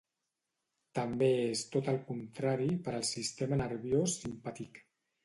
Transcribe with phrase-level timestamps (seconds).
[0.99, 4.81] També és tot el contrari per al sistema nerviós simpàtic.